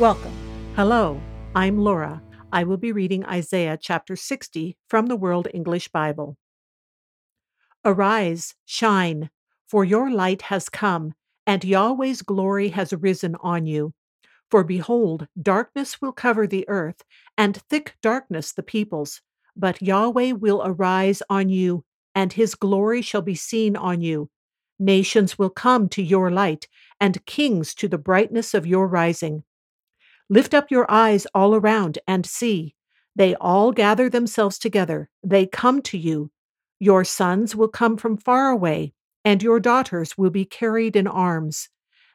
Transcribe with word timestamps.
Welcome. 0.00 0.32
Hello, 0.74 1.20
I'm 1.54 1.78
Laura. 1.78 2.20
I 2.52 2.64
will 2.64 2.78
be 2.78 2.90
reading 2.90 3.24
Isaiah 3.26 3.78
chapter 3.80 4.16
60 4.16 4.76
from 4.88 5.06
the 5.06 5.14
World 5.14 5.46
English 5.54 5.86
Bible. 5.86 6.36
Arise, 7.84 8.56
shine, 8.64 9.30
for 9.68 9.84
your 9.84 10.10
light 10.10 10.42
has 10.42 10.68
come, 10.68 11.14
and 11.46 11.62
Yahweh's 11.62 12.22
glory 12.22 12.70
has 12.70 12.92
risen 12.92 13.36
on 13.36 13.66
you. 13.66 13.94
For 14.50 14.64
behold, 14.64 15.28
darkness 15.40 16.02
will 16.02 16.12
cover 16.12 16.48
the 16.48 16.68
earth, 16.68 17.04
and 17.38 17.62
thick 17.70 17.94
darkness 18.02 18.52
the 18.52 18.64
peoples. 18.64 19.22
But 19.54 19.80
Yahweh 19.80 20.32
will 20.32 20.60
arise 20.64 21.22
on 21.30 21.50
you, 21.50 21.84
and 22.16 22.32
his 22.32 22.56
glory 22.56 23.00
shall 23.00 23.22
be 23.22 23.36
seen 23.36 23.76
on 23.76 24.00
you. 24.00 24.28
Nations 24.76 25.38
will 25.38 25.50
come 25.50 25.88
to 25.90 26.02
your 26.02 26.32
light, 26.32 26.66
and 27.00 27.24
kings 27.26 27.76
to 27.76 27.86
the 27.86 27.96
brightness 27.96 28.54
of 28.54 28.66
your 28.66 28.88
rising. 28.88 29.44
Lift 30.30 30.54
up 30.54 30.70
your 30.70 30.90
eyes 30.90 31.26
all 31.34 31.54
around 31.54 31.98
and 32.08 32.24
see. 32.24 32.74
They 33.14 33.34
all 33.36 33.72
gather 33.72 34.08
themselves 34.08 34.58
together. 34.58 35.10
They 35.22 35.46
come 35.46 35.82
to 35.82 35.98
you. 35.98 36.30
Your 36.80 37.04
sons 37.04 37.54
will 37.54 37.68
come 37.68 37.96
from 37.96 38.16
far 38.16 38.50
away, 38.50 38.94
and 39.24 39.42
your 39.42 39.60
daughters 39.60 40.18
will 40.18 40.30
be 40.30 40.44
carried 40.44 40.96
in 40.96 41.06
arms. 41.06 41.68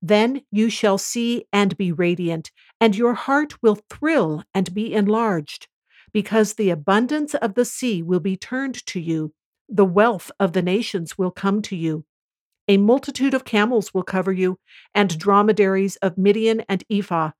Then 0.00 0.42
you 0.50 0.68
shall 0.68 0.98
see 0.98 1.46
and 1.52 1.76
be 1.76 1.90
radiant, 1.90 2.50
and 2.80 2.94
your 2.94 3.14
heart 3.14 3.62
will 3.62 3.78
thrill 3.88 4.44
and 4.52 4.74
be 4.74 4.92
enlarged, 4.92 5.66
because 6.12 6.54
the 6.54 6.70
abundance 6.70 7.34
of 7.34 7.54
the 7.54 7.64
sea 7.64 8.02
will 8.02 8.20
be 8.20 8.36
turned 8.36 8.84
to 8.86 9.00
you. 9.00 9.32
The 9.68 9.86
wealth 9.86 10.30
of 10.38 10.52
the 10.52 10.62
nations 10.62 11.16
will 11.16 11.30
come 11.30 11.62
to 11.62 11.76
you. 11.76 12.04
A 12.68 12.76
multitude 12.76 13.34
of 13.34 13.44
camels 13.44 13.92
will 13.94 14.02
cover 14.02 14.32
you, 14.32 14.58
and 14.94 15.18
dromedaries 15.18 15.96
of 15.96 16.18
Midian 16.18 16.60
and 16.68 16.84
Ephah 16.90 17.32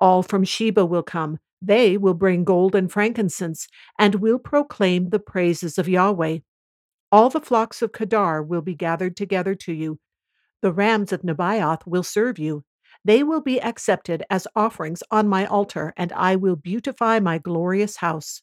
all 0.00 0.22
from 0.22 0.44
Sheba 0.44 0.84
will 0.84 1.02
come. 1.02 1.38
They 1.62 1.96
will 1.96 2.14
bring 2.14 2.44
gold 2.44 2.74
and 2.74 2.90
frankincense, 2.90 3.66
and 3.98 4.16
will 4.16 4.38
proclaim 4.38 5.08
the 5.10 5.18
praises 5.18 5.78
of 5.78 5.88
Yahweh. 5.88 6.38
All 7.10 7.30
the 7.30 7.40
flocks 7.40 7.82
of 7.82 7.92
Kedar 7.92 8.42
will 8.42 8.60
be 8.60 8.74
gathered 8.74 9.16
together 9.16 9.54
to 9.54 9.72
you. 9.72 9.98
The 10.60 10.72
rams 10.72 11.12
of 11.12 11.22
Nebaioth 11.22 11.86
will 11.86 12.02
serve 12.02 12.38
you. 12.38 12.64
They 13.04 13.22
will 13.22 13.40
be 13.40 13.60
accepted 13.62 14.24
as 14.28 14.48
offerings 14.56 15.02
on 15.10 15.28
my 15.28 15.46
altar, 15.46 15.94
and 15.96 16.12
I 16.12 16.36
will 16.36 16.56
beautify 16.56 17.20
my 17.20 17.38
glorious 17.38 17.96
house. 17.96 18.42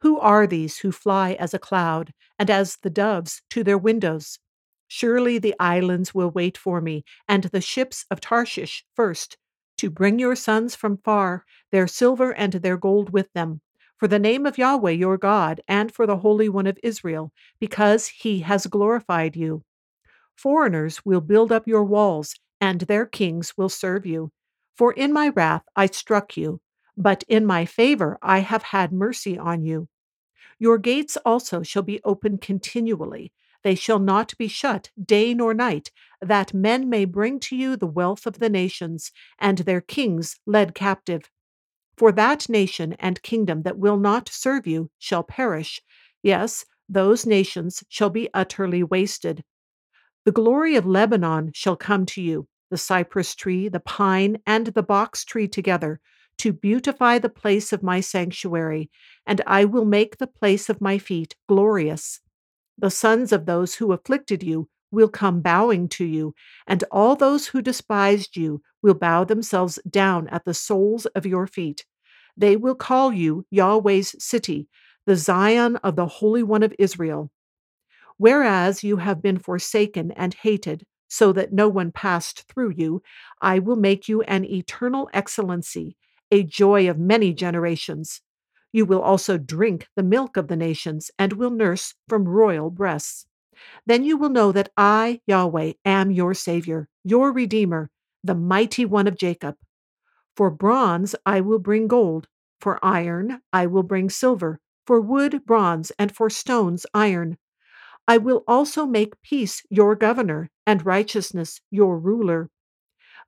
Who 0.00 0.18
are 0.18 0.46
these 0.46 0.78
who 0.78 0.90
fly 0.90 1.34
as 1.34 1.54
a 1.54 1.58
cloud, 1.58 2.12
and 2.38 2.50
as 2.50 2.78
the 2.82 2.90
doves 2.90 3.42
to 3.50 3.62
their 3.62 3.78
windows? 3.78 4.38
Surely 4.88 5.38
the 5.38 5.54
islands 5.60 6.14
will 6.14 6.30
wait 6.30 6.58
for 6.58 6.80
me, 6.80 7.04
and 7.28 7.44
the 7.44 7.60
ships 7.60 8.04
of 8.10 8.20
Tarshish 8.20 8.84
first 8.94 9.36
to 9.78 9.90
bring 9.90 10.18
your 10.18 10.36
sons 10.36 10.74
from 10.74 10.98
far, 10.98 11.44
their 11.70 11.86
silver 11.86 12.32
and 12.32 12.52
their 12.54 12.76
gold 12.76 13.10
with 13.10 13.32
them, 13.32 13.60
for 13.98 14.08
the 14.08 14.18
name 14.18 14.46
of 14.46 14.58
Yahweh 14.58 14.90
your 14.90 15.16
God, 15.16 15.60
and 15.68 15.92
for 15.92 16.06
the 16.06 16.18
Holy 16.18 16.48
One 16.48 16.66
of 16.66 16.78
Israel, 16.82 17.32
because 17.60 18.08
he 18.08 18.40
has 18.40 18.66
glorified 18.66 19.36
you. 19.36 19.62
Foreigners 20.36 21.04
will 21.04 21.20
build 21.20 21.52
up 21.52 21.68
your 21.68 21.84
walls, 21.84 22.34
and 22.60 22.82
their 22.82 23.06
kings 23.06 23.56
will 23.56 23.68
serve 23.68 24.06
you. 24.06 24.32
For 24.76 24.92
in 24.92 25.12
my 25.12 25.28
wrath 25.28 25.62
I 25.76 25.86
struck 25.86 26.36
you, 26.36 26.60
but 26.96 27.24
in 27.28 27.46
my 27.46 27.64
favor 27.64 28.18
I 28.22 28.40
have 28.40 28.62
had 28.62 28.92
mercy 28.92 29.38
on 29.38 29.62
you. 29.62 29.88
Your 30.58 30.78
gates 30.78 31.16
also 31.24 31.62
shall 31.62 31.82
be 31.82 32.00
open 32.04 32.38
continually, 32.38 33.32
they 33.62 33.74
shall 33.74 33.98
not 33.98 34.36
be 34.38 34.48
shut 34.48 34.90
day 35.02 35.34
nor 35.34 35.54
night, 35.54 35.90
that 36.20 36.54
men 36.54 36.88
may 36.88 37.04
bring 37.04 37.40
to 37.40 37.56
you 37.56 37.76
the 37.76 37.86
wealth 37.86 38.26
of 38.26 38.38
the 38.38 38.50
nations, 38.50 39.12
and 39.38 39.58
their 39.58 39.80
kings 39.80 40.38
led 40.46 40.74
captive. 40.74 41.30
For 41.96 42.12
that 42.12 42.48
nation 42.48 42.94
and 42.94 43.22
kingdom 43.22 43.62
that 43.62 43.78
will 43.78 43.96
not 43.96 44.28
serve 44.28 44.66
you 44.66 44.90
shall 44.98 45.22
perish. 45.22 45.80
Yes, 46.22 46.64
those 46.88 47.26
nations 47.26 47.84
shall 47.88 48.10
be 48.10 48.28
utterly 48.34 48.82
wasted. 48.82 49.44
The 50.24 50.32
glory 50.32 50.76
of 50.76 50.86
Lebanon 50.86 51.50
shall 51.54 51.76
come 51.76 52.06
to 52.06 52.22
you, 52.22 52.46
the 52.70 52.78
cypress 52.78 53.34
tree, 53.34 53.68
the 53.68 53.80
pine, 53.80 54.38
and 54.46 54.68
the 54.68 54.82
box 54.82 55.24
tree 55.24 55.48
together, 55.48 56.00
to 56.38 56.52
beautify 56.52 57.18
the 57.18 57.28
place 57.28 57.72
of 57.72 57.82
my 57.82 58.00
sanctuary, 58.00 58.90
and 59.26 59.40
I 59.46 59.64
will 59.64 59.84
make 59.84 60.16
the 60.16 60.26
place 60.26 60.68
of 60.68 60.80
my 60.80 60.98
feet 60.98 61.36
glorious. 61.48 62.20
The 62.78 62.90
sons 62.90 63.32
of 63.32 63.46
those 63.46 63.74
who 63.76 63.92
afflicted 63.92 64.42
you 64.42 64.68
will 64.90 65.08
come 65.08 65.40
bowing 65.40 65.88
to 65.88 66.04
you, 66.04 66.34
and 66.66 66.84
all 66.90 67.16
those 67.16 67.46
who 67.48 67.62
despised 67.62 68.36
you 68.36 68.62
will 68.82 68.94
bow 68.94 69.24
themselves 69.24 69.78
down 69.88 70.28
at 70.28 70.44
the 70.44 70.54
soles 70.54 71.06
of 71.06 71.26
your 71.26 71.46
feet. 71.46 71.84
They 72.36 72.56
will 72.56 72.74
call 72.74 73.12
you 73.12 73.46
Yahweh's 73.50 74.14
city, 74.22 74.68
the 75.06 75.16
Zion 75.16 75.76
of 75.76 75.96
the 75.96 76.06
Holy 76.06 76.42
One 76.42 76.62
of 76.62 76.74
Israel. 76.78 77.30
Whereas 78.16 78.84
you 78.84 78.98
have 78.98 79.22
been 79.22 79.38
forsaken 79.38 80.12
and 80.12 80.34
hated, 80.34 80.84
so 81.08 81.32
that 81.32 81.52
no 81.52 81.68
one 81.68 81.92
passed 81.92 82.48
through 82.48 82.72
you, 82.76 83.02
I 83.40 83.58
will 83.58 83.76
make 83.76 84.08
you 84.08 84.22
an 84.22 84.44
eternal 84.44 85.10
excellency, 85.12 85.96
a 86.30 86.42
joy 86.42 86.88
of 86.88 86.98
many 86.98 87.34
generations. 87.34 88.22
You 88.72 88.86
will 88.86 89.02
also 89.02 89.38
drink 89.38 89.88
the 89.96 90.02
milk 90.02 90.36
of 90.36 90.48
the 90.48 90.56
nations, 90.56 91.10
and 91.18 91.34
will 91.34 91.50
nurse 91.50 91.94
from 92.08 92.28
royal 92.28 92.70
breasts. 92.70 93.26
Then 93.86 94.04
you 94.04 94.16
will 94.16 94.30
know 94.30 94.52
that 94.52 94.72
I, 94.76 95.20
Yahweh, 95.26 95.74
am 95.84 96.10
your 96.10 96.34
Savior, 96.34 96.88
your 97.04 97.32
Redeemer, 97.32 97.90
the 98.24 98.34
mighty 98.34 98.84
one 98.84 99.06
of 99.06 99.16
Jacob. 99.16 99.56
For 100.36 100.50
bronze 100.50 101.14
I 101.26 101.40
will 101.40 101.58
bring 101.58 101.88
gold, 101.88 102.28
for 102.60 102.78
iron 102.84 103.42
I 103.52 103.66
will 103.66 103.82
bring 103.82 104.10
silver, 104.10 104.60
for 104.86 105.00
wood 105.00 105.44
bronze, 105.46 105.92
and 105.98 106.14
for 106.14 106.30
stones 106.30 106.86
iron. 106.94 107.38
I 108.08 108.18
will 108.18 108.44
also 108.48 108.86
make 108.86 109.20
peace 109.22 109.62
your 109.70 109.94
governor, 109.96 110.50
and 110.66 110.84
righteousness 110.86 111.60
your 111.70 111.98
ruler. 111.98 112.50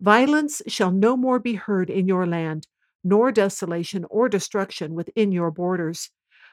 Violence 0.01 0.63
shall 0.67 0.91
no 0.91 1.17
more 1.17 1.39
be 1.39 1.55
heard 1.55 1.91
in 1.91 2.09
your 2.09 2.27
land, 2.27 2.67
nor 3.05 3.31
desolation 3.31 4.07
or 4.11 4.29
destruction 4.29 4.95
within 4.95 5.31
your 5.31 5.51
borders. 5.51 6.11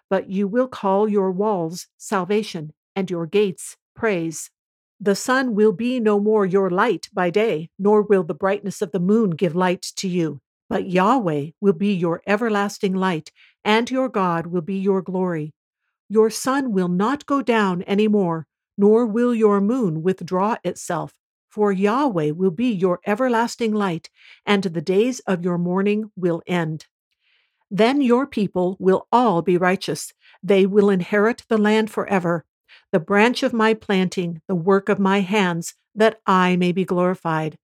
But 0.10 0.30
you 0.30 0.48
will 0.48 0.68
call 0.68 1.08
your 1.08 1.32
walls 1.32 1.88
salvation, 1.98 2.74
and 2.96 3.10
your 3.10 3.26
gates 3.26 3.78
praise. 3.96 4.52
The 5.00 5.16
sun 5.16 5.56
will 5.56 5.72
be 5.72 6.00
no 6.00 6.20
more 6.20 6.46
your 6.46 6.70
light 6.70 7.08
by 7.14 7.30
day, 7.30 7.70
nor 7.80 8.02
will 8.04 8.24
the 8.24 8.36
brightness 8.36 8.82
of 8.82 8.92
the 8.92 9.00
moon 9.00 9.32
give 9.32 9.56
light 9.56 9.82
to 9.96 10.08
you. 10.08 10.42
But 10.70 10.90
Yahweh 10.90 11.52
will 11.60 11.74
be 11.74 11.94
your 11.94 12.22
everlasting 12.28 12.94
light, 12.94 13.32
and 13.64 13.90
your 13.90 14.10
God 14.10 14.48
will 14.48 14.62
be 14.62 14.78
your 14.78 15.02
glory. 15.02 15.54
Your 16.10 16.30
sun 16.30 16.74
will 16.74 16.90
not 16.90 17.26
go 17.26 17.42
down 17.42 17.82
any 17.84 18.08
more, 18.08 18.46
nor 18.78 19.06
will 19.06 19.34
your 19.34 19.62
moon 19.62 20.04
withdraw 20.04 20.58
itself 20.64 21.14
for 21.52 21.72
Yahweh 21.72 22.32
will 22.32 22.52
be 22.52 22.72
your 22.72 23.02
everlasting 23.06 23.74
light, 23.74 24.10
and 24.46 24.64
the 24.64 24.82
days 24.82 25.20
of 25.22 25.44
your 25.44 25.58
mourning 25.58 26.10
will 26.16 26.42
end. 26.48 26.88
Then 27.70 28.02
your 28.02 28.26
people 28.26 28.78
will 28.80 29.08
all 29.12 29.42
be 29.42 29.58
righteous. 29.58 30.14
They 30.42 30.66
will 30.66 30.90
inherit 30.90 31.44
the 31.50 31.58
land 31.58 31.92
forever, 31.92 32.46
the 32.92 33.00
branch 33.00 33.44
of 33.44 33.54
my 33.54 33.74
planting, 33.74 34.42
the 34.48 34.56
work 34.56 34.88
of 34.90 34.98
my 34.98 35.20
hands, 35.20 35.76
that 35.94 36.22
I 36.26 36.56
may 36.56 36.72
be 36.72 36.86
glorified. 36.86 37.58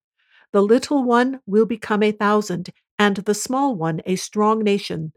The 0.52 0.62
little 0.62 1.04
one 1.04 1.40
will 1.46 1.66
become 1.66 2.04
a 2.04 2.12
thousand, 2.12 2.72
and 3.00 3.18
the 3.18 3.34
small 3.34 3.76
one 3.76 4.02
a 4.06 4.18
strong 4.18 4.64
nation. 4.64 5.14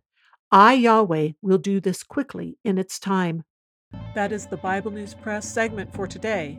I, 0.52 0.74
Yahweh, 0.74 1.30
will 1.42 1.58
do 1.58 1.80
this 1.80 2.02
quickly 2.02 2.58
in 2.64 2.78
its 2.78 2.98
time. 2.98 3.44
That 4.14 4.30
is 4.30 4.46
the 4.46 4.56
Bible 4.56 4.90
News 4.92 5.14
Press 5.14 5.48
segment 5.52 5.92
for 5.92 6.06
today 6.06 6.58